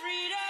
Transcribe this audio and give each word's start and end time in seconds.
freedom. 0.00 0.49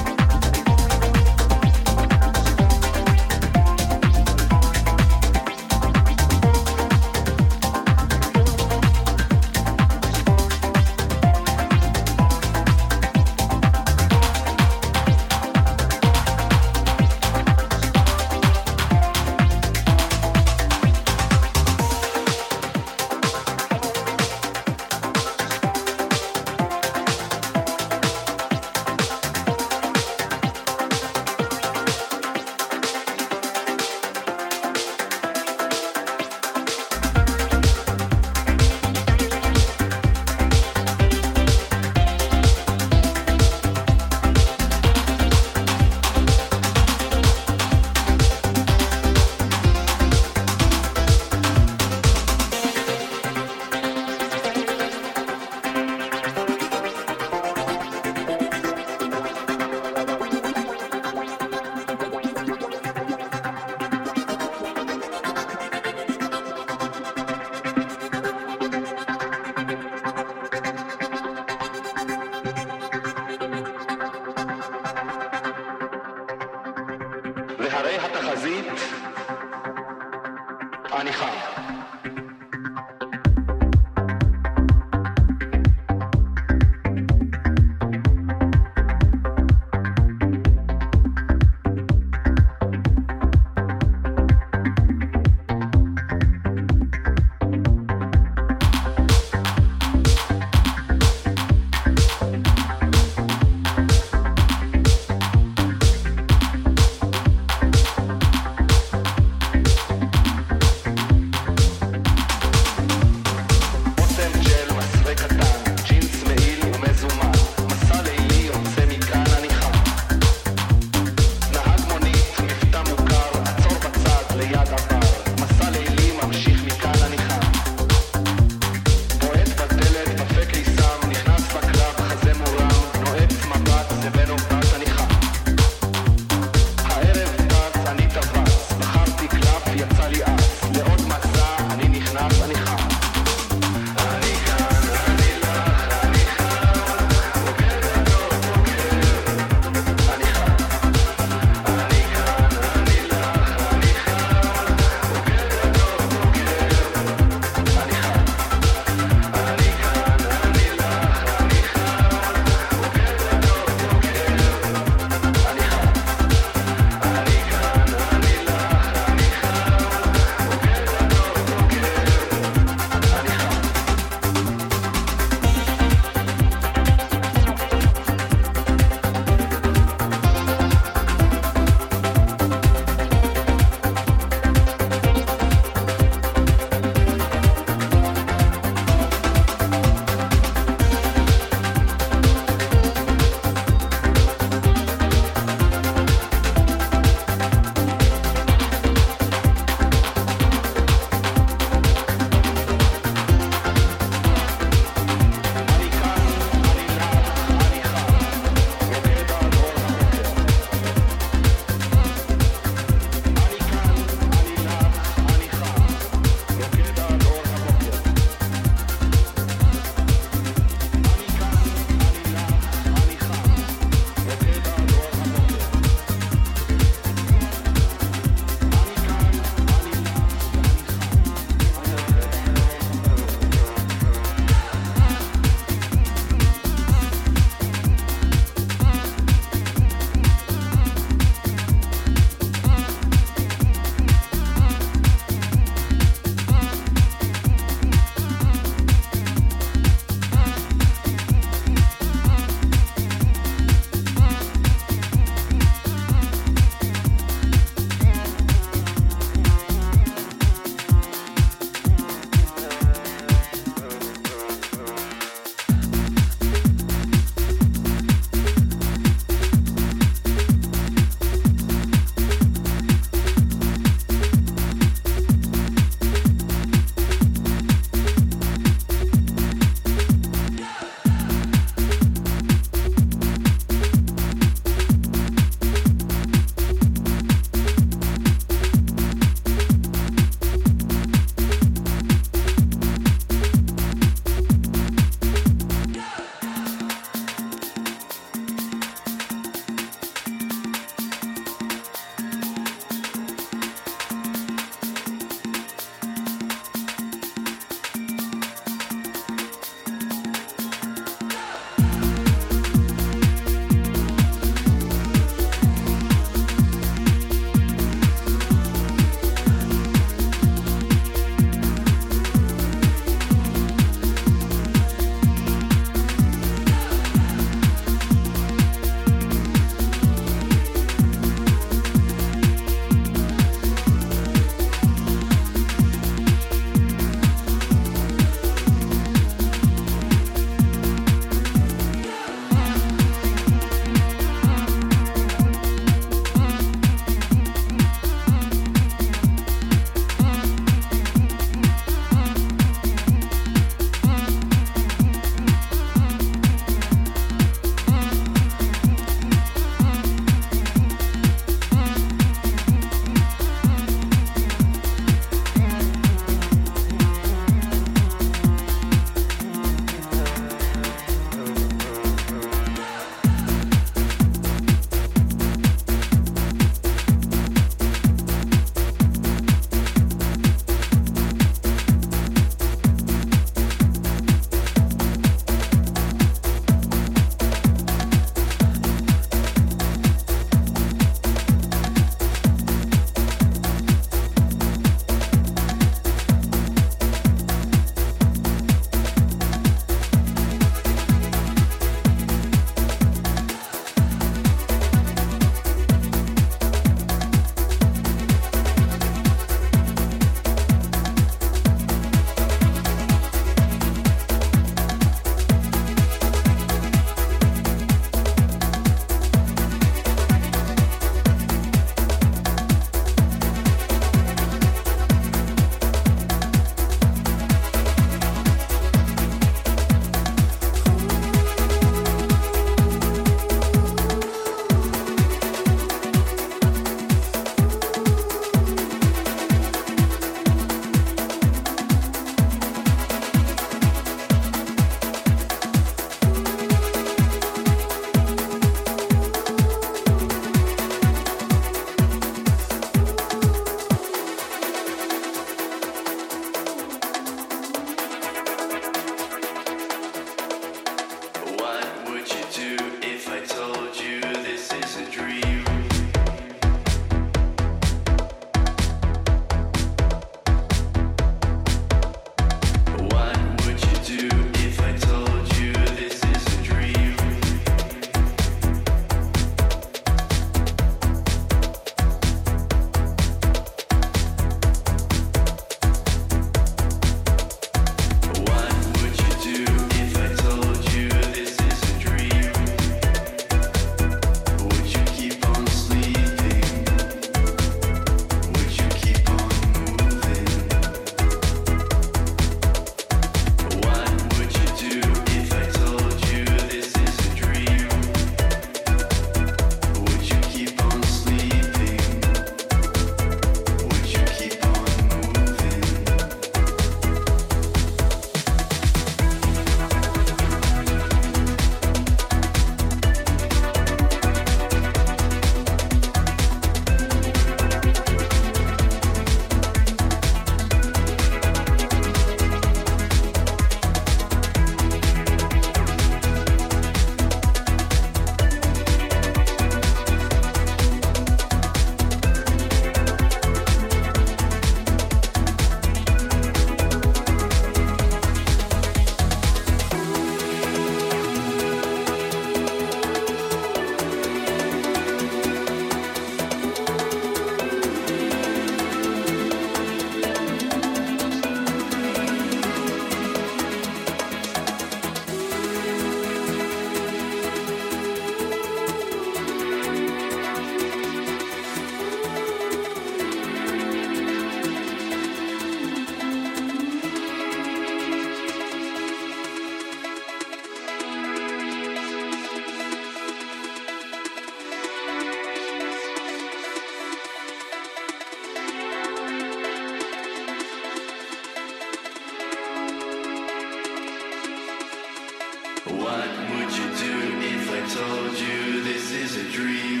Told 597.94 598.36
you 598.40 598.82
this 598.82 599.12
is 599.12 599.36
a 599.36 599.44
dream? 599.52 600.00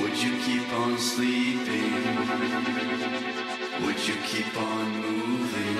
Would 0.00 0.16
you 0.20 0.36
keep 0.44 0.68
on 0.72 0.98
sleeping? 0.98 1.92
Would 3.84 4.00
you 4.08 4.16
keep 4.30 4.56
on 4.56 4.86
moving? 5.06 5.76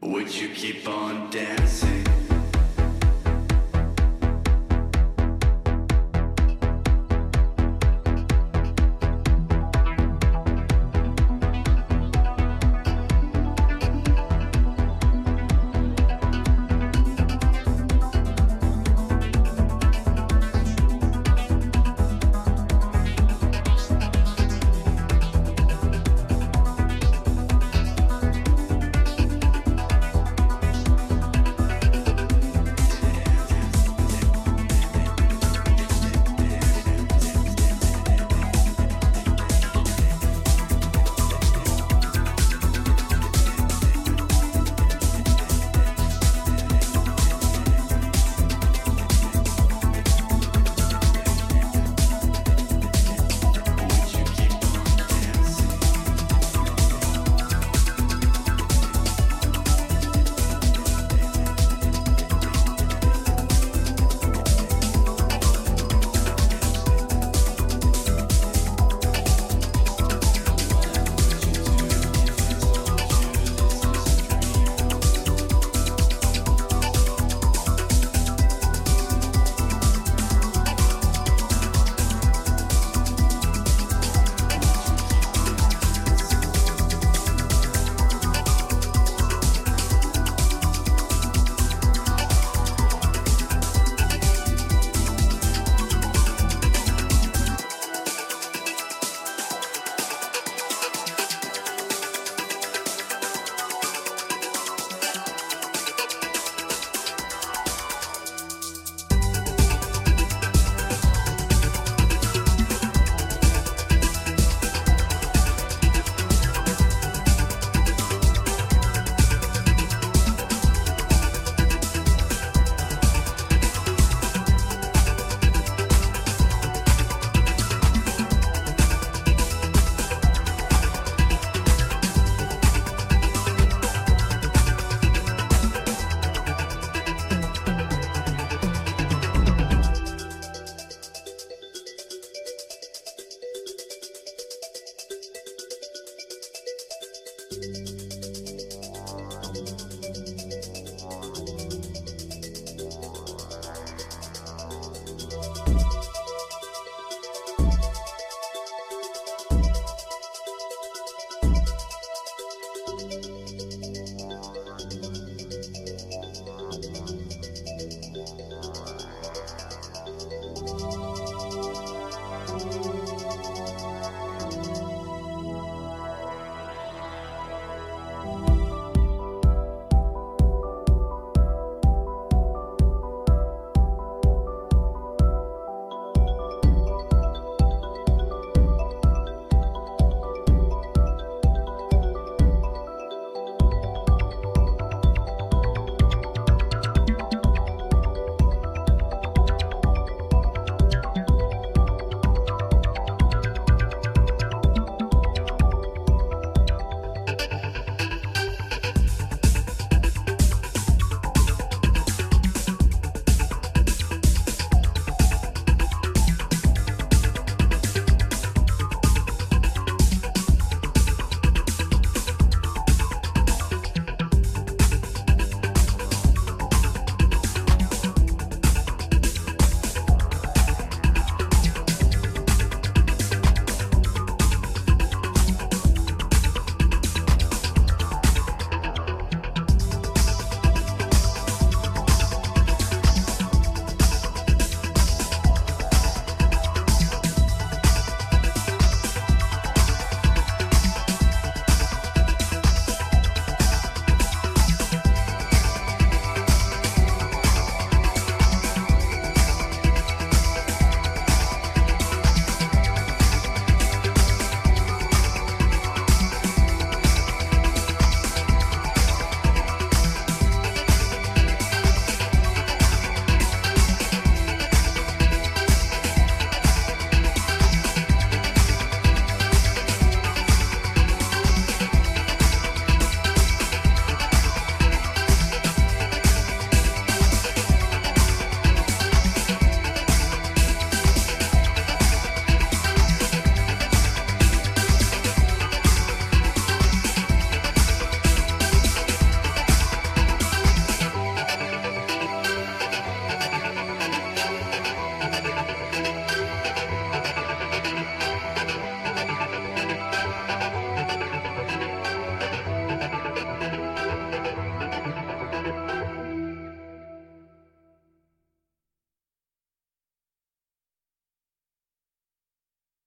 Would 0.00 0.34
you 0.34 0.48
keep 0.48 0.88
on 0.88 1.28
dancing? 1.28 1.83